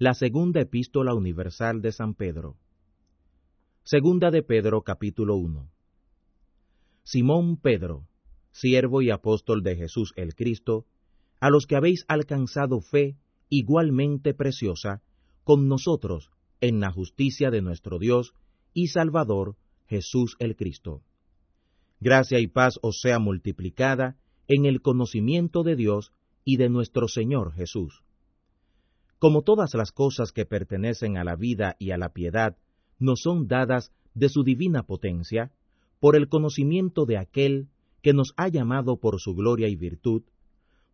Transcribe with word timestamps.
La 0.00 0.14
segunda 0.14 0.60
epístola 0.60 1.12
universal 1.12 1.82
de 1.82 1.90
San 1.90 2.14
Pedro. 2.14 2.56
Segunda 3.82 4.30
de 4.30 4.44
Pedro 4.44 4.82
capítulo 4.82 5.34
1. 5.34 5.68
Simón 7.02 7.56
Pedro, 7.56 8.06
siervo 8.52 9.02
y 9.02 9.10
apóstol 9.10 9.64
de 9.64 9.74
Jesús 9.74 10.12
el 10.14 10.36
Cristo, 10.36 10.86
a 11.40 11.50
los 11.50 11.66
que 11.66 11.74
habéis 11.74 12.04
alcanzado 12.06 12.80
fe 12.80 13.16
igualmente 13.48 14.34
preciosa 14.34 15.02
con 15.42 15.66
nosotros 15.66 16.30
en 16.60 16.78
la 16.78 16.92
justicia 16.92 17.50
de 17.50 17.60
nuestro 17.60 17.98
Dios 17.98 18.34
y 18.74 18.88
Salvador 18.88 19.56
Jesús 19.88 20.36
el 20.38 20.54
Cristo. 20.54 21.02
Gracia 21.98 22.38
y 22.38 22.46
paz 22.46 22.78
os 22.82 23.00
sea 23.00 23.18
multiplicada 23.18 24.16
en 24.46 24.64
el 24.64 24.80
conocimiento 24.80 25.64
de 25.64 25.74
Dios 25.74 26.12
y 26.44 26.56
de 26.56 26.68
nuestro 26.68 27.08
Señor 27.08 27.52
Jesús 27.52 28.04
como 29.18 29.42
todas 29.42 29.74
las 29.74 29.92
cosas 29.92 30.32
que 30.32 30.44
pertenecen 30.44 31.16
a 31.16 31.24
la 31.24 31.36
vida 31.36 31.76
y 31.78 31.90
a 31.90 31.98
la 31.98 32.12
piedad 32.12 32.56
nos 32.98 33.20
son 33.22 33.46
dadas 33.46 33.92
de 34.14 34.28
su 34.28 34.42
divina 34.42 34.82
potencia, 34.82 35.52
por 36.00 36.16
el 36.16 36.28
conocimiento 36.28 37.04
de 37.04 37.18
aquel 37.18 37.68
que 38.02 38.12
nos 38.12 38.32
ha 38.36 38.48
llamado 38.48 38.98
por 38.98 39.20
su 39.20 39.34
gloria 39.34 39.68
y 39.68 39.76
virtud, 39.76 40.22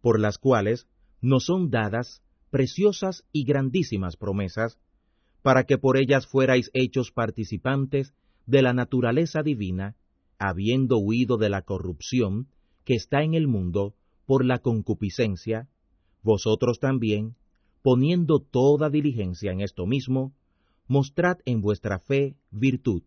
por 0.01 0.21
las 0.21 0.39
cuales 0.39 0.87
nos 1.21 1.45
son 1.45 1.71
dadas 1.71 2.23
preciosas 2.51 3.25
y 3.33 3.45
grandísimas 3.45 4.17
promesas, 4.17 4.79
para 5.43 5.65
que 5.65 5.77
por 5.77 5.97
ellas 5.97 6.27
fuerais 6.27 6.71
hechos 6.73 7.11
participantes 7.11 8.15
de 8.47 8.63
la 8.63 8.73
naturaleza 8.73 9.43
divina, 9.43 9.97
habiendo 10.39 10.99
huido 10.99 11.37
de 11.37 11.49
la 11.49 11.63
corrupción 11.63 12.49
que 12.85 12.95
está 12.95 13.23
en 13.23 13.35
el 13.35 13.49
mundo 13.49 13.95
por 14.27 14.45
la 14.45 14.59
concupiscencia, 14.59 15.69
vosotros 16.23 16.79
también, 16.81 17.35
poniendo 17.85 18.41
toda 18.41 18.89
diligencia 18.89 19.53
en 19.53 19.61
esto 19.61 19.85
mismo, 19.85 20.33
mostrad 20.89 21.37
en 21.45 21.61
vuestra 21.61 21.99
fe 21.99 22.35
virtud, 22.51 23.03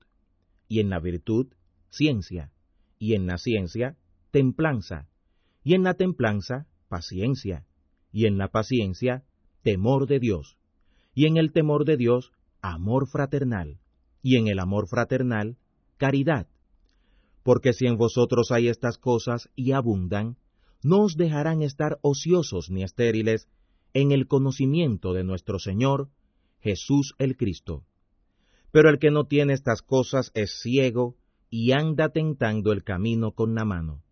y 0.67 0.81
en 0.81 0.91
la 0.91 0.99
virtud 0.99 1.47
ciencia, 1.89 2.51
y 2.99 3.15
en 3.15 3.25
la 3.25 3.39
ciencia 3.39 3.97
templanza, 4.29 5.09
y 5.63 5.73
en 5.73 5.81
la 5.81 5.95
templanza 5.95 6.67
paciencia, 6.89 7.65
y 8.11 8.27
en 8.27 8.37
la 8.37 8.49
paciencia 8.49 9.23
temor 9.63 10.05
de 10.05 10.19
Dios, 10.19 10.59
y 11.15 11.25
en 11.25 11.37
el 11.37 11.53
temor 11.53 11.83
de 11.83 11.97
Dios 11.97 12.31
amor 12.61 13.07
fraternal, 13.07 13.79
y 14.21 14.37
en 14.37 14.47
el 14.47 14.59
amor 14.59 14.87
fraternal 14.87 15.57
caridad. 15.97 16.45
Porque 17.41 17.73
si 17.73 17.87
en 17.87 17.97
vosotros 17.97 18.51
hay 18.51 18.67
estas 18.67 18.99
cosas 18.99 19.49
y 19.55 19.71
abundan, 19.71 20.37
no 20.83 20.99
os 20.99 21.15
dejarán 21.15 21.63
estar 21.63 21.97
ociosos 22.03 22.69
ni 22.69 22.83
estériles 22.83 23.47
en 23.97 24.11
el 24.11 24.27
conocimiento 24.27 25.13
de 25.13 25.23
nuestro 25.23 25.57
Señor 25.57 26.11
Jesús 26.59 27.15
el 27.17 27.35
Cristo. 27.35 27.83
Pero 28.69 28.91
el 28.91 28.99
que 28.99 29.09
no 29.09 29.25
tiene 29.25 29.53
estas 29.53 29.81
cosas 29.81 30.29
es 30.35 30.59
ciego 30.61 31.15
y 31.49 31.71
anda 31.71 32.09
tentando 32.09 32.73
el 32.73 32.83
camino 32.83 33.31
con 33.31 33.55
la 33.55 33.65
mano, 33.65 34.03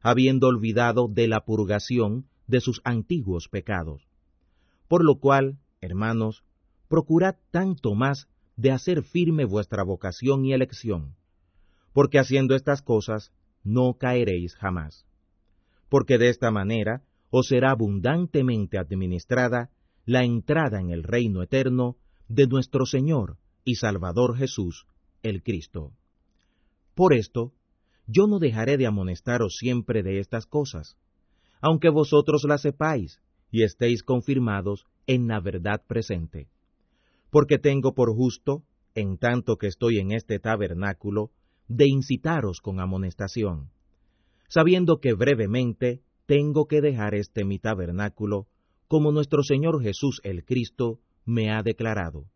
habiendo 0.00 0.46
olvidado 0.46 1.08
de 1.08 1.28
la 1.28 1.44
purgación 1.44 2.30
de 2.46 2.62
sus 2.62 2.80
antiguos 2.84 3.48
pecados. 3.50 4.08
Por 4.88 5.04
lo 5.04 5.18
cual, 5.18 5.58
hermanos, 5.82 6.42
procurad 6.88 7.36
tanto 7.50 7.94
más 7.94 8.28
de 8.56 8.70
hacer 8.70 9.02
firme 9.02 9.44
vuestra 9.44 9.82
vocación 9.82 10.46
y 10.46 10.54
elección, 10.54 11.14
porque 11.92 12.18
haciendo 12.18 12.54
estas 12.54 12.80
cosas 12.80 13.32
no 13.64 13.98
caeréis 13.98 14.54
jamás. 14.54 15.04
Porque 15.90 16.16
de 16.16 16.30
esta 16.30 16.50
manera 16.50 17.02
os 17.38 17.48
será 17.48 17.72
abundantemente 17.72 18.78
administrada 18.78 19.68
la 20.06 20.24
entrada 20.24 20.80
en 20.80 20.88
el 20.88 21.02
reino 21.02 21.42
eterno 21.42 21.98
de 22.28 22.46
nuestro 22.46 22.86
Señor 22.86 23.36
y 23.62 23.74
Salvador 23.74 24.38
Jesús, 24.38 24.86
el 25.22 25.42
Cristo. 25.42 25.92
Por 26.94 27.12
esto, 27.12 27.52
yo 28.06 28.26
no 28.26 28.38
dejaré 28.38 28.78
de 28.78 28.86
amonestaros 28.86 29.56
siempre 29.58 30.02
de 30.02 30.18
estas 30.18 30.46
cosas, 30.46 30.96
aunque 31.60 31.90
vosotros 31.90 32.44
las 32.48 32.62
sepáis 32.62 33.20
y 33.50 33.64
estéis 33.64 34.02
confirmados 34.02 34.86
en 35.06 35.28
la 35.28 35.38
verdad 35.38 35.82
presente. 35.86 36.48
Porque 37.28 37.58
tengo 37.58 37.92
por 37.92 38.14
justo, 38.14 38.62
en 38.94 39.18
tanto 39.18 39.58
que 39.58 39.66
estoy 39.66 39.98
en 39.98 40.12
este 40.12 40.38
tabernáculo, 40.38 41.32
de 41.68 41.86
incitaros 41.86 42.62
con 42.62 42.80
amonestación, 42.80 43.68
sabiendo 44.48 45.00
que 45.00 45.12
brevemente 45.12 46.00
tengo 46.26 46.66
que 46.66 46.80
dejar 46.80 47.14
este 47.14 47.44
mi 47.44 47.58
tabernáculo, 47.58 48.46
como 48.88 49.12
nuestro 49.12 49.42
Señor 49.42 49.82
Jesús 49.82 50.20
el 50.24 50.44
Cristo 50.44 51.00
me 51.24 51.50
ha 51.50 51.62
declarado. 51.62 52.26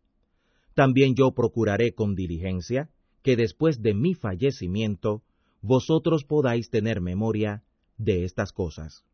También 0.73 1.15
yo 1.15 1.31
procuraré 1.31 1.93
con 1.93 2.15
diligencia 2.15 2.89
que 3.21 3.35
después 3.35 3.81
de 3.81 3.93
mi 3.93 4.15
fallecimiento 4.15 5.21
vosotros 5.61 6.23
podáis 6.23 6.69
tener 6.69 7.01
memoria 7.01 7.63
de 7.97 8.23
estas 8.23 8.51
cosas. 8.51 9.05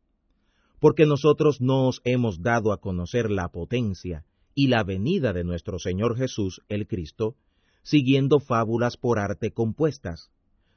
Porque 0.79 1.05
nosotros 1.05 1.59
no 1.59 1.87
os 1.87 2.01
hemos 2.03 2.41
dado 2.41 2.71
a 2.71 2.79
conocer 2.79 3.31
la 3.31 3.49
potencia 3.49 4.23
y 4.53 4.67
la 4.67 4.83
venida 4.83 5.33
de 5.33 5.43
nuestro 5.43 5.79
Señor 5.79 6.15
Jesús 6.15 6.61
el 6.69 6.87
Cristo, 6.87 7.35
siguiendo 7.83 8.39
fábulas 8.39 8.97
por 8.97 9.19
arte 9.19 9.51
compuestas, 9.51 10.31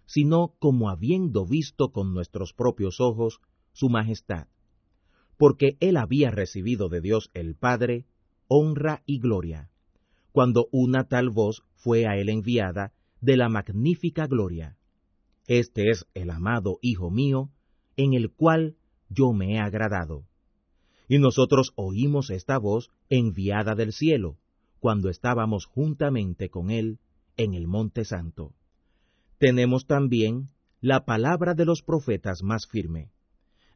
sino 0.07 0.55
como 0.59 0.89
habiendo 0.89 1.47
visto 1.47 1.93
con 1.93 2.13
nuestros 2.13 2.53
propios 2.53 3.01
ojos 3.01 3.41
su 3.73 3.89
majestad, 3.89 4.49
porque 5.37 5.77
él 5.81 5.97
había 5.97 6.31
recibido 6.31 6.89
de 6.89 7.01
Dios 7.01 7.31
el 7.35 7.55
Padre 7.55 8.05
honra 8.47 9.03
y 9.07 9.21
gloria, 9.21 9.71
cuando 10.33 10.69
una 10.71 11.05
tal 11.05 11.31
voz 11.31 11.63
fue 11.77 12.07
a 12.07 12.17
él 12.17 12.29
enviada 12.29 12.93
de 13.21 13.37
la 13.37 13.49
magnífica 13.49 14.27
gloria. 14.27 14.77
Este 15.47 15.91
es 15.91 16.07
el 16.15 16.31
amado 16.31 16.79
Hijo 16.83 17.11
mío, 17.11 17.51
en 17.97 18.13
el 18.15 18.31
cual 18.31 18.77
yo 19.09 19.33
me 19.33 19.55
he 19.55 19.59
agradado. 19.59 20.27
Y 21.09 21.19
nosotros 21.19 21.73
oímos 21.77 22.31
esta 22.31 22.59
voz 22.59 22.91
enviada 23.09 23.75
del 23.75 23.93
cielo, 23.93 24.37
cuando 24.79 25.09
estábamos 25.09 25.65
juntamente 25.67 26.51
con 26.51 26.71
él 26.71 26.99
en 27.37 27.55
el 27.55 27.67
Monte 27.67 28.05
Santo. 28.05 28.53
Tenemos 29.39 29.87
también 29.87 30.49
la 30.81 31.05
palabra 31.05 31.55
de 31.55 31.65
los 31.65 31.83
profetas 31.83 32.43
más 32.43 32.67
firme 32.67 33.11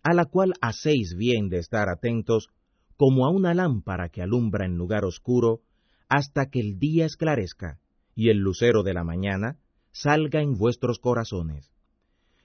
a 0.05 0.13
la 0.13 0.27
cual 0.27 0.53
hacéis 0.61 1.17
bien 1.17 1.49
de 1.49 1.59
estar 1.59 1.89
atentos 1.89 2.51
como 2.97 3.27
a 3.27 3.31
una 3.31 3.55
lámpara 3.55 4.11
que 4.11 4.23
alumbra 4.23 4.67
en 4.67 4.77
lugar 4.77 5.05
oscuro, 5.05 5.63
hasta 6.09 6.51
que 6.51 6.61
el 6.61 6.79
día 6.79 7.07
esclarezca 7.07 7.81
y 8.15 8.29
el 8.29 8.39
lucero 8.39 8.83
de 8.83 8.95
la 8.95 9.03
mañana 9.03 9.59
salga 9.93 10.43
en 10.43 10.55
vuestros 10.55 10.99
corazones. 10.99 11.73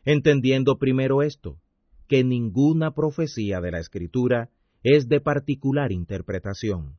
Entendiendo 0.05 0.77
primero 0.77 1.21
esto, 1.21 1.59
que 2.07 2.23
ninguna 2.23 2.91
profecía 2.95 3.59
de 3.59 3.71
la 3.71 3.79
Escritura 3.79 4.49
es 4.81 5.09
de 5.09 5.19
particular 5.19 5.91
interpretación, 5.91 6.97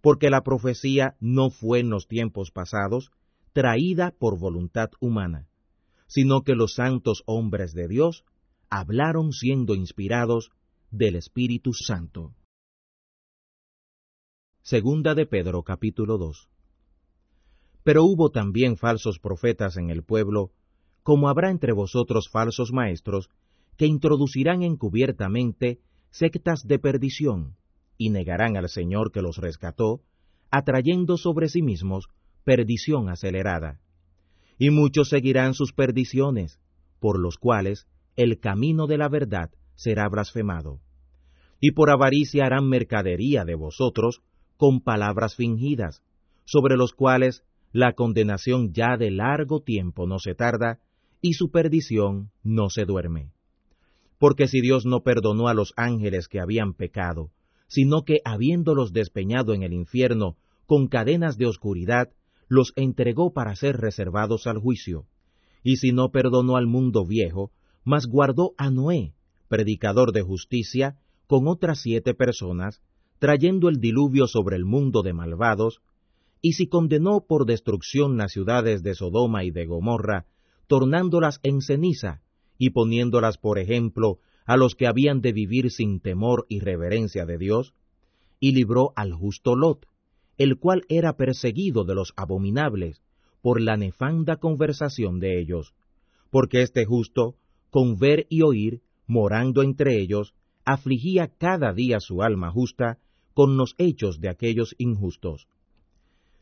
porque 0.00 0.30
la 0.30 0.42
profecía 0.42 1.16
no 1.20 1.50
fue 1.50 1.80
en 1.80 1.90
los 1.90 2.08
tiempos 2.08 2.50
pasados 2.50 3.10
traída 3.52 4.14
por 4.18 4.38
voluntad 4.38 4.88
humana, 5.00 5.46
sino 6.06 6.42
que 6.42 6.54
los 6.54 6.74
santos 6.74 7.22
hombres 7.26 7.74
de 7.74 7.86
Dios 7.88 8.24
hablaron 8.74 9.32
siendo 9.32 9.74
inspirados 9.74 10.50
del 10.90 11.16
Espíritu 11.16 11.74
Santo. 11.74 12.34
Segunda 14.62 15.14
de 15.14 15.26
Pedro 15.26 15.62
capítulo 15.62 16.16
2 16.16 16.48
Pero 17.82 18.04
hubo 18.04 18.30
también 18.30 18.78
falsos 18.78 19.18
profetas 19.18 19.76
en 19.76 19.90
el 19.90 20.02
pueblo, 20.02 20.52
como 21.02 21.28
habrá 21.28 21.50
entre 21.50 21.74
vosotros 21.74 22.30
falsos 22.30 22.72
maestros, 22.72 23.28
que 23.76 23.84
introducirán 23.84 24.62
encubiertamente 24.62 25.82
sectas 26.08 26.66
de 26.66 26.78
perdición, 26.78 27.56
y 27.98 28.08
negarán 28.08 28.56
al 28.56 28.70
Señor 28.70 29.12
que 29.12 29.20
los 29.20 29.36
rescató, 29.36 30.00
atrayendo 30.50 31.18
sobre 31.18 31.50
sí 31.50 31.60
mismos 31.60 32.08
perdición 32.42 33.10
acelerada. 33.10 33.82
Y 34.56 34.70
muchos 34.70 35.10
seguirán 35.10 35.52
sus 35.52 35.74
perdiciones, 35.74 36.58
por 37.00 37.20
los 37.20 37.36
cuales 37.36 37.86
el 38.16 38.38
camino 38.38 38.86
de 38.86 38.98
la 38.98 39.08
verdad 39.08 39.50
será 39.74 40.08
blasfemado. 40.08 40.80
Y 41.60 41.72
por 41.72 41.90
avaricia 41.90 42.46
harán 42.46 42.68
mercadería 42.68 43.44
de 43.44 43.54
vosotros 43.54 44.20
con 44.56 44.80
palabras 44.80 45.36
fingidas, 45.36 46.02
sobre 46.44 46.76
los 46.76 46.92
cuales 46.92 47.44
la 47.72 47.94
condenación 47.94 48.72
ya 48.72 48.96
de 48.96 49.10
largo 49.10 49.60
tiempo 49.60 50.06
no 50.06 50.18
se 50.18 50.34
tarda, 50.34 50.78
y 51.20 51.34
su 51.34 51.50
perdición 51.50 52.30
no 52.42 52.68
se 52.68 52.84
duerme. 52.84 53.30
Porque 54.18 54.46
si 54.48 54.60
Dios 54.60 54.84
no 54.84 55.02
perdonó 55.02 55.48
a 55.48 55.54
los 55.54 55.72
ángeles 55.76 56.28
que 56.28 56.40
habían 56.40 56.74
pecado, 56.74 57.30
sino 57.68 58.04
que 58.04 58.20
habiéndolos 58.24 58.92
despeñado 58.92 59.54
en 59.54 59.62
el 59.62 59.72
infierno 59.72 60.36
con 60.66 60.88
cadenas 60.88 61.38
de 61.38 61.46
oscuridad, 61.46 62.10
los 62.48 62.72
entregó 62.76 63.32
para 63.32 63.56
ser 63.56 63.78
reservados 63.78 64.46
al 64.46 64.58
juicio, 64.58 65.06
y 65.62 65.76
si 65.76 65.92
no 65.92 66.10
perdonó 66.10 66.56
al 66.56 66.66
mundo 66.66 67.06
viejo, 67.06 67.50
mas 67.84 68.06
guardó 68.06 68.54
a 68.56 68.70
Noé, 68.70 69.14
predicador 69.48 70.12
de 70.12 70.22
justicia, 70.22 70.96
con 71.26 71.48
otras 71.48 71.80
siete 71.80 72.14
personas, 72.14 72.82
trayendo 73.18 73.68
el 73.68 73.80
diluvio 73.80 74.26
sobre 74.26 74.56
el 74.56 74.64
mundo 74.64 75.02
de 75.02 75.12
malvados, 75.12 75.80
y 76.40 76.54
si 76.54 76.66
condenó 76.66 77.24
por 77.26 77.46
destrucción 77.46 78.16
las 78.16 78.32
ciudades 78.32 78.82
de 78.82 78.94
Sodoma 78.94 79.44
y 79.44 79.50
de 79.50 79.66
Gomorra, 79.66 80.26
tornándolas 80.66 81.38
en 81.42 81.60
ceniza, 81.60 82.22
y 82.58 82.70
poniéndolas 82.70 83.38
por 83.38 83.58
ejemplo 83.58 84.18
a 84.44 84.56
los 84.56 84.74
que 84.74 84.86
habían 84.86 85.20
de 85.20 85.32
vivir 85.32 85.70
sin 85.70 86.00
temor 86.00 86.46
y 86.48 86.60
reverencia 86.60 87.26
de 87.26 87.38
Dios, 87.38 87.74
y 88.40 88.52
libró 88.52 88.92
al 88.96 89.12
justo 89.12 89.54
Lot, 89.54 89.86
el 90.36 90.58
cual 90.58 90.82
era 90.88 91.16
perseguido 91.16 91.84
de 91.84 91.94
los 91.94 92.12
abominables, 92.16 93.02
por 93.40 93.60
la 93.60 93.76
nefanda 93.76 94.36
conversación 94.36 95.20
de 95.20 95.40
ellos, 95.40 95.74
porque 96.30 96.62
este 96.62 96.84
justo, 96.84 97.36
con 97.72 97.98
ver 97.98 98.26
y 98.28 98.42
oír, 98.42 98.82
morando 99.06 99.62
entre 99.62 99.98
ellos, 99.98 100.34
afligía 100.62 101.28
cada 101.38 101.72
día 101.72 102.00
su 102.00 102.22
alma 102.22 102.50
justa 102.50 102.98
con 103.32 103.56
los 103.56 103.74
hechos 103.78 104.20
de 104.20 104.28
aquellos 104.28 104.74
injustos. 104.76 105.48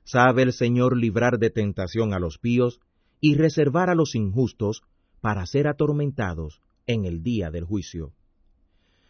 Sabe 0.02 0.42
el 0.42 0.52
Señor 0.52 0.96
librar 0.96 1.38
de 1.38 1.50
tentación 1.50 2.14
a 2.14 2.18
los 2.18 2.38
píos 2.38 2.80
y 3.20 3.36
reservar 3.36 3.90
a 3.90 3.94
los 3.94 4.16
injustos 4.16 4.82
para 5.20 5.46
ser 5.46 5.68
atormentados 5.68 6.60
en 6.88 7.04
el 7.04 7.22
día 7.22 7.52
del 7.52 7.62
juicio. 7.62 8.12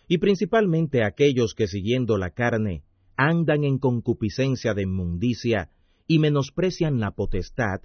Y 0.07 0.19
principalmente 0.19 1.05
aquellos 1.05 1.55
que 1.55 1.69
siguiendo 1.69 2.19
la 2.19 2.33
carne 2.33 2.83
andan 3.17 3.65
en 3.65 3.79
concupiscencia 3.79 4.75
de 4.75 4.83
inmundicia 4.83 5.71
y 6.07 6.19
menosprecian 6.19 7.01
la 7.01 7.13
potestad, 7.13 7.81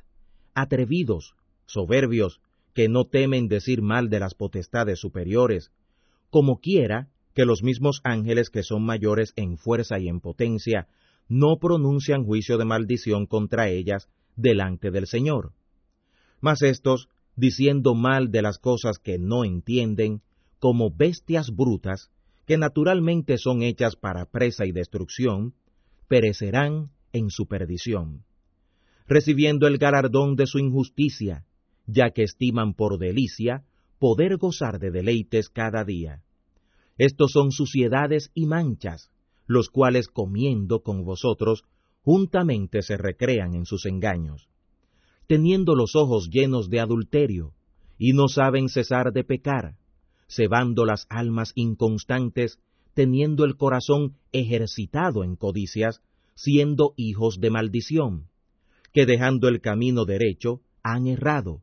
atrevidos, 0.53 1.35
soberbios, 1.67 2.41
que 2.75 2.89
no 2.89 3.05
temen 3.05 3.47
decir 3.47 3.81
mal 3.81 4.09
de 4.09 4.19
las 4.19 4.35
potestades 4.35 4.99
superiores, 4.99 5.71
como 6.29 6.59
quiera 6.59 7.07
que 7.33 7.45
los 7.45 7.63
mismos 7.63 8.01
ángeles 8.03 8.49
que 8.49 8.63
son 8.63 8.83
mayores 8.85 9.31
en 9.37 9.57
fuerza 9.57 9.97
y 9.97 10.09
en 10.09 10.19
potencia 10.19 10.87
no 11.29 11.57
pronuncian 11.57 12.25
juicio 12.25 12.57
de 12.57 12.65
maldición 12.65 13.27
contra 13.27 13.69
ellas 13.69 14.09
delante 14.35 14.91
del 14.91 15.07
Señor. 15.07 15.53
Mas 16.41 16.61
estos, 16.61 17.07
diciendo 17.37 17.95
mal 17.95 18.29
de 18.29 18.41
las 18.41 18.59
cosas 18.59 18.99
que 18.99 19.17
no 19.17 19.45
entienden, 19.45 20.21
como 20.59 20.91
bestias 20.91 21.55
brutas, 21.55 22.11
que 22.45 22.57
naturalmente 22.57 23.37
son 23.37 23.63
hechas 23.63 23.95
para 23.95 24.25
presa 24.25 24.65
y 24.65 24.73
destrucción, 24.73 25.53
perecerán 26.09 26.91
en 27.13 27.29
su 27.29 27.47
perdición, 27.47 28.25
recibiendo 29.07 29.65
el 29.65 29.77
galardón 29.77 30.35
de 30.35 30.45
su 30.45 30.59
injusticia, 30.59 31.45
ya 31.87 32.11
que 32.11 32.23
estiman 32.23 32.73
por 32.73 32.97
delicia 32.97 33.63
poder 33.99 34.37
gozar 34.37 34.79
de 34.79 34.91
deleites 34.91 35.49
cada 35.49 35.83
día. 35.83 36.21
Estos 36.97 37.31
son 37.31 37.51
suciedades 37.51 38.31
y 38.33 38.45
manchas, 38.45 39.11
los 39.47 39.69
cuales 39.69 40.07
comiendo 40.07 40.81
con 40.81 41.03
vosotros, 41.03 41.63
juntamente 42.01 42.81
se 42.81 42.97
recrean 42.97 43.55
en 43.55 43.65
sus 43.65 43.85
engaños, 43.85 44.47
teniendo 45.27 45.75
los 45.75 45.95
ojos 45.95 46.29
llenos 46.29 46.69
de 46.69 46.79
adulterio, 46.79 47.53
y 47.97 48.13
no 48.13 48.27
saben 48.27 48.69
cesar 48.69 49.11
de 49.11 49.23
pecar, 49.23 49.75
cebando 50.27 50.85
las 50.85 51.05
almas 51.09 51.51
inconstantes, 51.55 52.59
teniendo 52.93 53.43
el 53.45 53.57
corazón 53.57 54.15
ejercitado 54.31 55.23
en 55.23 55.35
codicias, 55.35 56.01
siendo 56.35 56.93
hijos 56.97 57.39
de 57.39 57.49
maldición, 57.49 58.27
que 58.93 59.05
dejando 59.05 59.47
el 59.47 59.61
camino 59.61 60.05
derecho, 60.05 60.61
han 60.83 61.07
errado, 61.07 61.61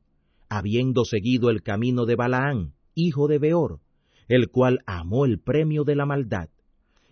habiendo 0.54 1.06
seguido 1.06 1.48
el 1.48 1.62
camino 1.62 2.04
de 2.04 2.14
Balaán, 2.14 2.74
hijo 2.94 3.26
de 3.26 3.38
Beor, 3.38 3.80
el 4.28 4.50
cual 4.50 4.80
amó 4.86 5.24
el 5.24 5.40
premio 5.40 5.84
de 5.84 5.96
la 5.96 6.04
maldad, 6.04 6.50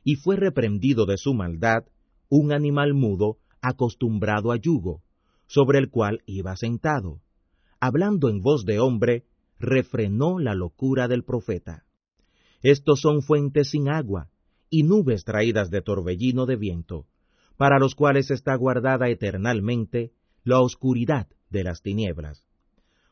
y 0.04 0.16
fue 0.16 0.36
reprendido 0.36 1.06
de 1.06 1.16
su 1.16 1.32
maldad 1.32 1.84
un 2.28 2.52
animal 2.52 2.92
mudo 2.92 3.38
acostumbrado 3.62 4.52
a 4.52 4.56
yugo, 4.56 5.00
sobre 5.46 5.78
el 5.78 5.88
cual 5.88 6.20
iba 6.26 6.54
sentado. 6.54 7.22
Hablando 7.80 8.28
en 8.28 8.42
voz 8.42 8.66
de 8.66 8.78
hombre, 8.78 9.24
refrenó 9.58 10.38
la 10.38 10.54
locura 10.54 11.08
del 11.08 11.24
profeta. 11.24 11.84
Estos 12.62 13.00
son 13.00 13.22
fuentes 13.22 13.70
sin 13.70 13.88
agua, 13.88 14.28
y 14.68 14.82
nubes 14.82 15.24
traídas 15.24 15.70
de 15.70 15.80
torbellino 15.80 16.44
de 16.44 16.56
viento, 16.56 17.06
para 17.56 17.78
los 17.78 17.94
cuales 17.94 18.30
está 18.30 18.54
guardada 18.54 19.08
eternalmente 19.08 20.12
la 20.44 20.60
oscuridad 20.60 21.26
de 21.48 21.64
las 21.64 21.80
tinieblas. 21.80 22.49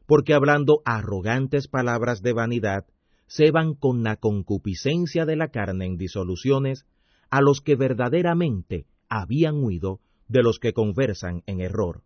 Porque 0.09 0.33
hablando 0.33 0.81
arrogantes 0.87 1.69
palabras 1.69 2.23
de 2.23 2.33
vanidad, 2.33 2.87
se 3.27 3.51
van 3.51 3.75
con 3.75 4.03
la 4.03 4.17
concupiscencia 4.17 5.27
de 5.27 5.37
la 5.37 5.49
carne 5.49 5.85
en 5.85 5.99
disoluciones 5.99 6.87
a 7.29 7.43
los 7.43 7.61
que 7.61 7.77
verdaderamente 7.77 8.87
habían 9.11 9.63
huido 9.63 10.01
de 10.27 10.43
los 10.43 10.59
que 10.61 10.73
conversan 10.73 11.43
en 11.45 11.61
error, 11.61 12.05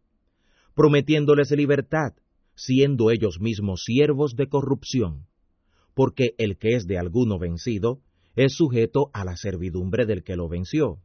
prometiéndoles 0.74 1.52
libertad, 1.52 2.14
siendo 2.56 3.12
ellos 3.12 3.40
mismos 3.40 3.84
siervos 3.84 4.34
de 4.34 4.48
corrupción, 4.48 5.28
porque 5.94 6.34
el 6.38 6.58
que 6.58 6.74
es 6.74 6.88
de 6.88 6.98
alguno 6.98 7.38
vencido 7.38 8.00
es 8.34 8.54
sujeto 8.56 9.10
a 9.12 9.24
la 9.24 9.36
servidumbre 9.36 10.06
del 10.06 10.24
que 10.24 10.34
lo 10.34 10.48
venció. 10.48 10.98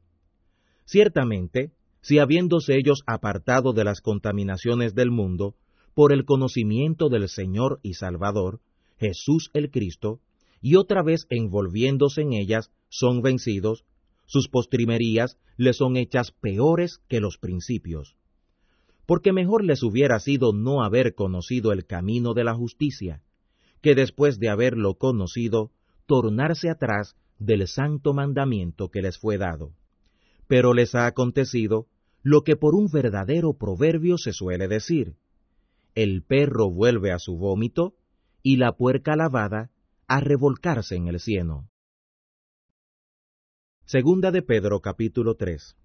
Ciertamente, 0.85 1.73
si 2.01 2.17
habiéndose 2.17 2.75
ellos 2.75 3.03
apartado 3.05 3.73
de 3.73 3.83
las 3.83 4.01
contaminaciones 4.01 4.95
del 4.95 5.11
mundo, 5.11 5.53
por 5.97 6.13
el 6.13 6.25
conocimiento 6.25 7.09
del 7.09 7.27
Señor 7.27 7.79
y 7.81 7.95
Salvador, 7.95 8.59
Jesús 8.99 9.49
el 9.55 9.71
Cristo, 9.71 10.19
y 10.61 10.75
otra 10.75 11.01
vez 11.01 11.25
envolviéndose 11.31 12.21
en 12.21 12.33
ellas, 12.33 12.69
son 12.88 13.23
vencidos, 13.23 13.83
sus 14.27 14.47
postrimerías 14.47 15.39
les 15.57 15.77
son 15.77 15.97
hechas 15.97 16.31
peores 16.31 16.99
que 17.07 17.19
los 17.19 17.39
principios. 17.39 18.15
Porque 19.07 19.33
mejor 19.33 19.63
les 19.63 19.81
hubiera 19.81 20.19
sido 20.19 20.53
no 20.53 20.83
haber 20.83 21.15
conocido 21.15 21.71
el 21.71 21.88
camino 21.88 22.35
de 22.35 22.43
la 22.43 22.53
justicia, 22.53 23.23
que 23.81 23.95
después 23.95 24.38
de 24.38 24.50
haberlo 24.50 25.00
conocido, 25.00 25.71
tornarse 26.05 26.69
atrás 26.69 27.15
del 27.39 27.67
santo 27.67 28.13
mandamiento 28.13 28.91
que 28.91 29.01
les 29.01 29.17
fue 29.17 29.39
dado. 29.39 29.71
Pero 30.47 30.75
les 30.75 30.93
ha 30.93 31.07
acontecido 31.07 31.88
lo 32.21 32.43
que 32.43 32.55
por 32.55 32.75
un 32.75 32.85
verdadero 32.85 33.53
proverbio 33.53 34.19
se 34.19 34.31
suele 34.31 34.67
decir, 34.67 35.15
el 35.97 36.21
perro 36.21 36.69
vuelve 36.69 37.11
a 37.11 37.17
su 37.17 37.38
vómito 37.38 37.95
y 38.44 38.57
la 38.57 38.73
puerca 38.73 39.15
lavada 39.15 39.71
a 40.05 40.19
revolcarse 40.19 40.95
en 40.95 41.07
el 41.07 41.19
cieno. 41.19 41.71
Segunda 43.83 44.29
de 44.29 44.44
Pedro 44.44 44.79
capítulo 44.79 45.33
3 45.33 45.75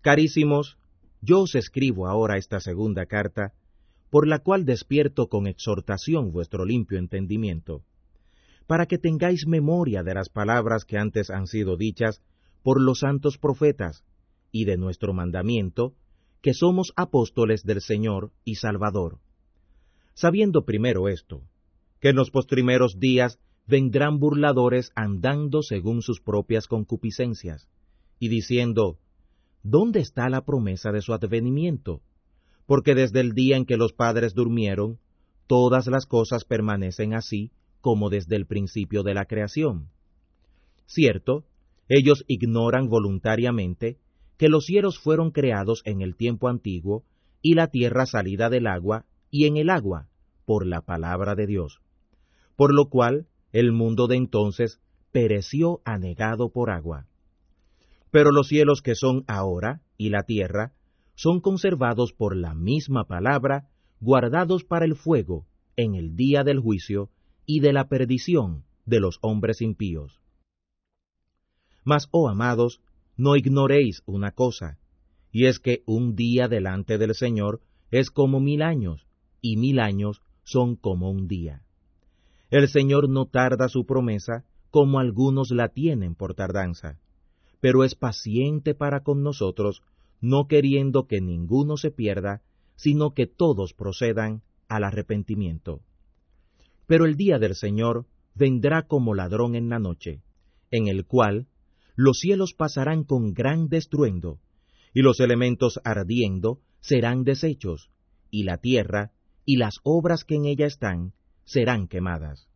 Carísimos, 0.00 0.78
yo 1.20 1.42
os 1.42 1.54
escribo 1.54 2.06
ahora 2.06 2.38
esta 2.38 2.60
segunda 2.60 3.04
carta, 3.04 3.52
por 4.08 4.26
la 4.26 4.38
cual 4.38 4.64
despierto 4.64 5.28
con 5.28 5.46
exhortación 5.46 6.32
vuestro 6.32 6.64
limpio 6.64 6.98
entendimiento, 6.98 7.84
para 8.66 8.86
que 8.86 8.96
tengáis 8.96 9.46
memoria 9.46 10.02
de 10.02 10.14
las 10.14 10.30
palabras 10.30 10.86
que 10.86 10.96
antes 10.96 11.28
han 11.28 11.46
sido 11.46 11.76
dichas 11.76 12.22
por 12.62 12.80
los 12.80 13.00
santos 13.00 13.36
profetas, 13.36 14.02
y 14.50 14.64
de 14.64 14.78
nuestro 14.78 15.12
mandamiento, 15.12 15.94
que 16.46 16.54
somos 16.54 16.92
apóstoles 16.94 17.64
del 17.64 17.80
Señor 17.80 18.30
y 18.44 18.54
Salvador 18.54 19.18
sabiendo 20.14 20.64
primero 20.64 21.08
esto, 21.08 21.42
que 22.00 22.10
en 22.10 22.14
los 22.14 22.30
postrimeros 22.30 23.00
días 23.00 23.40
vendrán 23.66 24.20
burladores 24.20 24.92
andando 24.94 25.62
según 25.62 26.02
sus 26.02 26.20
propias 26.20 26.68
concupiscencias, 26.68 27.68
y 28.20 28.28
diciendo, 28.28 29.00
¿dónde 29.64 29.98
está 29.98 30.28
la 30.28 30.44
promesa 30.44 30.92
de 30.92 31.02
su 31.02 31.12
advenimiento? 31.12 32.00
Porque 32.64 32.94
desde 32.94 33.22
el 33.22 33.32
día 33.32 33.56
en 33.56 33.66
que 33.66 33.76
los 33.76 33.92
padres 33.92 34.32
durmieron, 34.32 35.00
todas 35.48 35.88
las 35.88 36.06
cosas 36.06 36.44
permanecen 36.44 37.12
así 37.12 37.50
como 37.80 38.08
desde 38.08 38.36
el 38.36 38.46
principio 38.46 39.02
de 39.02 39.14
la 39.14 39.24
creación. 39.24 39.88
Cierto, 40.86 41.44
ellos 41.88 42.24
ignoran 42.28 42.88
voluntariamente 42.88 43.98
que 44.36 44.48
los 44.48 44.66
cielos 44.66 44.98
fueron 44.98 45.30
creados 45.30 45.82
en 45.84 46.00
el 46.00 46.16
tiempo 46.16 46.48
antiguo 46.48 47.04
y 47.42 47.54
la 47.54 47.68
tierra 47.68 48.06
salida 48.06 48.50
del 48.50 48.66
agua 48.66 49.04
y 49.30 49.46
en 49.46 49.56
el 49.56 49.70
agua, 49.70 50.08
por 50.44 50.66
la 50.66 50.80
palabra 50.80 51.34
de 51.34 51.46
Dios. 51.46 51.80
Por 52.56 52.74
lo 52.74 52.88
cual 52.88 53.26
el 53.52 53.72
mundo 53.72 54.06
de 54.06 54.16
entonces 54.16 54.80
pereció 55.12 55.80
anegado 55.84 56.50
por 56.50 56.70
agua. 56.70 57.06
Pero 58.10 58.30
los 58.30 58.48
cielos 58.48 58.82
que 58.82 58.94
son 58.94 59.24
ahora 59.26 59.82
y 59.96 60.10
la 60.10 60.22
tierra 60.22 60.72
son 61.14 61.40
conservados 61.40 62.12
por 62.12 62.36
la 62.36 62.54
misma 62.54 63.04
palabra, 63.04 63.68
guardados 64.00 64.64
para 64.64 64.84
el 64.84 64.94
fuego 64.94 65.46
en 65.76 65.94
el 65.94 66.16
día 66.16 66.44
del 66.44 66.60
juicio 66.60 67.10
y 67.46 67.60
de 67.60 67.72
la 67.72 67.88
perdición 67.88 68.64
de 68.84 69.00
los 69.00 69.18
hombres 69.22 69.60
impíos. 69.60 70.20
Mas, 71.84 72.08
oh 72.10 72.28
amados, 72.28 72.80
no 73.16 73.36
ignoréis 73.36 74.02
una 74.06 74.32
cosa, 74.32 74.78
y 75.32 75.46
es 75.46 75.58
que 75.58 75.82
un 75.86 76.14
día 76.14 76.48
delante 76.48 76.98
del 76.98 77.14
Señor 77.14 77.60
es 77.90 78.10
como 78.10 78.40
mil 78.40 78.62
años, 78.62 79.06
y 79.40 79.56
mil 79.56 79.80
años 79.80 80.22
son 80.44 80.76
como 80.76 81.10
un 81.10 81.28
día. 81.28 81.62
El 82.50 82.68
Señor 82.68 83.08
no 83.08 83.26
tarda 83.26 83.68
su 83.68 83.86
promesa, 83.86 84.44
como 84.70 84.98
algunos 84.98 85.50
la 85.50 85.68
tienen 85.68 86.14
por 86.14 86.34
tardanza, 86.34 86.98
pero 87.60 87.84
es 87.84 87.94
paciente 87.94 88.74
para 88.74 89.00
con 89.00 89.22
nosotros, 89.22 89.82
no 90.20 90.46
queriendo 90.46 91.06
que 91.06 91.20
ninguno 91.20 91.76
se 91.76 91.90
pierda, 91.90 92.42
sino 92.76 93.12
que 93.14 93.26
todos 93.26 93.72
procedan 93.72 94.42
al 94.68 94.84
arrepentimiento. 94.84 95.80
Pero 96.86 97.04
el 97.04 97.16
día 97.16 97.38
del 97.38 97.54
Señor 97.54 98.06
vendrá 98.34 98.82
como 98.82 99.14
ladrón 99.14 99.54
en 99.54 99.68
la 99.68 99.78
noche, 99.78 100.20
en 100.70 100.88
el 100.88 101.06
cual 101.06 101.46
los 101.96 102.18
cielos 102.18 102.52
pasarán 102.52 103.04
con 103.04 103.32
gran 103.32 103.68
destruendo, 103.68 104.38
y 104.92 105.02
los 105.02 105.18
elementos 105.20 105.80
ardiendo 105.82 106.60
serán 106.80 107.24
deshechos, 107.24 107.90
y 108.30 108.44
la 108.44 108.58
tierra 108.58 109.12
y 109.44 109.56
las 109.56 109.76
obras 109.82 110.24
que 110.24 110.34
en 110.34 110.44
ella 110.44 110.66
están 110.66 111.12
serán 111.44 111.88
quemadas. 111.88 112.48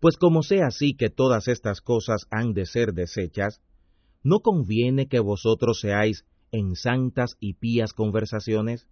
Pues 0.00 0.16
como 0.16 0.42
sea 0.42 0.66
así 0.68 0.94
que 0.94 1.10
todas 1.10 1.48
estas 1.48 1.80
cosas 1.80 2.26
han 2.30 2.52
de 2.52 2.66
ser 2.66 2.92
deshechas, 2.92 3.60
¿no 4.22 4.40
conviene 4.40 5.08
que 5.08 5.20
vosotros 5.20 5.80
seáis 5.80 6.24
en 6.52 6.74
santas 6.74 7.36
y 7.40 7.54
pías 7.54 7.92
conversaciones, 7.92 8.86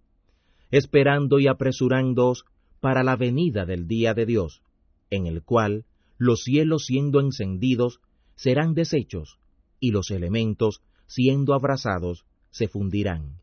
esperando 0.71 1.39
y 1.39 1.49
apresurándoos 1.49 2.45
para 2.81 3.03
la 3.03 3.17
venida 3.17 3.67
del 3.67 3.87
día 3.87 4.15
de 4.15 4.27
Dios, 4.27 4.63
en 5.11 5.27
el 5.27 5.43
cual 5.43 5.85
los 6.19 6.43
cielos 6.43 6.85
siendo 6.87 7.21
encendidos 7.21 8.01
serán 8.37 8.75
deshechos, 8.75 9.39
y 9.81 9.91
los 9.91 10.11
elementos 10.11 10.81
siendo 11.07 11.55
abrasados 11.55 12.25
se 12.51 12.69
fundirán. 12.69 13.41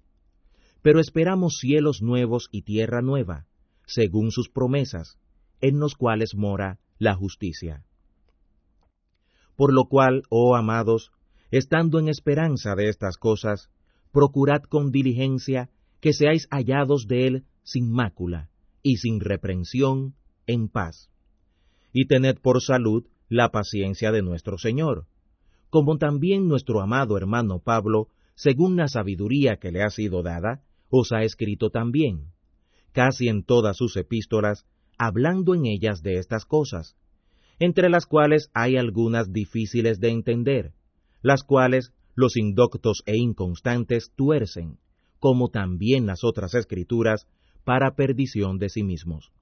Pero 0.82 1.00
esperamos 1.00 1.58
cielos 1.60 2.01
nuevos 2.01 2.48
y 2.51 2.62
tierra 2.62 3.01
nueva, 3.01 3.48
según 3.88 4.32
sus 4.32 4.50
promesas, 4.50 5.18
en 5.62 5.80
los 5.80 5.96
cuales 5.96 6.36
mora 6.36 6.80
la 7.00 7.15
justicia. 7.15 7.84
Por 9.56 9.74
lo 9.74 9.86
cual, 9.86 10.24
oh 10.30 10.56
amados, 10.56 11.12
estando 11.51 12.00
en 12.00 12.10
esperanza 12.10 12.75
de 12.75 12.89
estas 12.89 13.18
cosas, 13.18 13.70
procurad 14.12 14.63
con 14.63 14.92
diligencia 14.92 15.70
que 16.01 16.13
seáis 16.13 16.48
hallados 16.51 17.08
de 17.08 17.27
él 17.27 17.46
sin 17.63 17.92
mácula 17.92 18.50
y 18.84 18.98
sin 18.98 19.20
reprensión, 19.20 20.13
en 20.46 20.70
paz. 20.70 21.10
Y 21.92 22.06
tened 22.06 22.38
por 22.39 22.62
salud 22.62 23.08
la 23.30 23.50
paciencia 23.50 24.12
de 24.12 24.22
nuestro 24.22 24.58
Señor, 24.58 25.08
como 25.75 25.98
también 25.98 26.48
nuestro 26.48 26.79
amado 26.79 27.17
hermano 27.17 27.60
Pablo, 27.60 28.08
según 28.34 28.77
la 28.77 28.88
sabiduría 28.88 29.58
que 29.58 29.74
le 29.74 29.84
ha 29.84 29.89
sido 29.89 30.24
dada, 30.24 30.62
os 30.89 31.12
ha 31.12 31.24
escrito 31.24 31.70
también, 31.70 32.32
casi 32.94 33.27
en 33.27 33.44
todas 33.44 33.75
sus 33.75 33.98
epístolas, 33.98 34.65
hablando 34.98 35.53
en 35.53 35.65
ellas 35.65 36.01
de 36.01 36.13
estas 36.13 36.46
cosas, 36.46 36.96
entre 37.60 37.89
las 37.89 38.05
cuales 38.05 38.50
hay 38.53 38.77
algunas 38.77 39.34
difíciles 39.34 40.00
de 40.00 40.12
entender, 40.12 40.72
las 41.22 41.44
cuales 41.44 41.91
los 42.15 42.38
indoctos 42.38 43.03
e 43.05 43.17
inconstantes 43.17 44.13
tuercen, 44.15 44.77
como 45.20 45.50
también 45.50 46.05
las 46.05 46.24
otras 46.24 46.53
escrituras, 46.53 47.27
para 47.65 47.96
perdición 47.96 48.60
de 48.60 48.70
sí 48.70 48.84
mismos. 48.84 49.34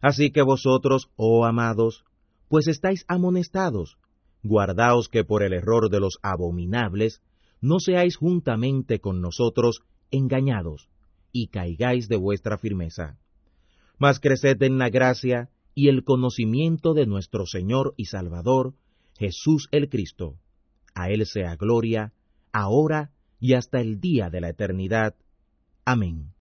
Así 0.00 0.30
que 0.30 0.42
vosotros, 0.42 1.10
oh 1.16 1.44
amados, 1.44 2.04
pues 2.48 2.68
estáis 2.68 3.04
amonestados, 3.08 3.98
guardaos 4.42 5.08
que 5.08 5.24
por 5.24 5.42
el 5.42 5.52
error 5.52 5.90
de 5.90 6.00
los 6.00 6.18
abominables 6.22 7.22
no 7.60 7.78
seáis 7.78 8.16
juntamente 8.16 9.00
con 9.00 9.20
nosotros 9.20 9.82
engañados, 10.10 10.88
y 11.32 11.48
caigáis 11.48 12.08
de 12.08 12.16
vuestra 12.16 12.58
firmeza. 12.58 13.18
Mas 13.98 14.18
creced 14.18 14.62
en 14.62 14.78
la 14.78 14.88
gracia 14.88 15.50
y 15.74 15.88
el 15.88 16.04
conocimiento 16.04 16.94
de 16.94 17.06
nuestro 17.06 17.46
Señor 17.46 17.94
y 17.96 18.06
Salvador, 18.06 18.74
Jesús 19.18 19.68
el 19.70 19.88
Cristo 19.88 20.38
a 20.94 21.10
Él 21.10 21.26
sea 21.26 21.56
gloria, 21.56 22.12
ahora 22.52 23.12
y 23.38 23.54
hasta 23.54 23.80
el 23.80 24.00
día 24.00 24.30
de 24.30 24.40
la 24.40 24.50
eternidad. 24.50 25.14
Amén. 25.84 26.34